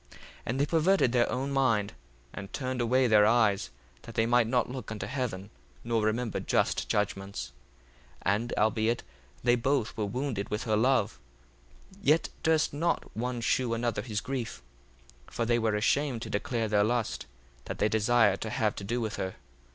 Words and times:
1:9 0.11 0.17
And 0.47 0.59
they 0.59 0.65
perverted 0.65 1.11
their 1.11 1.31
own 1.31 1.51
mind, 1.51 1.93
and 2.33 2.51
turned 2.51 2.81
away 2.81 3.05
their 3.05 3.27
eyes, 3.27 3.69
that 4.01 4.15
they 4.15 4.25
might 4.25 4.47
not 4.47 4.67
look 4.67 4.91
unto 4.91 5.05
heaven, 5.05 5.51
nor 5.83 6.01
remember 6.01 6.39
just 6.39 6.89
judgments. 6.89 7.51
1:10 8.25 8.31
And 8.39 8.53
albeit 8.57 9.03
they 9.43 9.53
both 9.53 9.95
were 9.95 10.07
wounded 10.07 10.49
with 10.49 10.63
her 10.63 10.75
love, 10.75 11.19
yet 12.01 12.29
durst 12.41 12.73
not 12.73 13.15
one 13.15 13.41
shew 13.41 13.75
another 13.75 14.01
his 14.01 14.21
grief. 14.21 14.63
1:11 15.27 15.31
For 15.33 15.45
they 15.45 15.59
were 15.59 15.75
ashamed 15.75 16.23
to 16.23 16.31
declare 16.31 16.67
their 16.67 16.83
lust, 16.83 17.27
that 17.65 17.77
they 17.77 17.87
desired 17.87 18.41
to 18.41 18.49
have 18.49 18.73
to 18.77 18.83
do 18.83 18.99
with 19.01 19.17
her. 19.17 19.35